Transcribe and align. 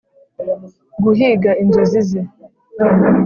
guhiga 1.03 1.51
inzozi 1.63 1.99
ze. 2.09 2.21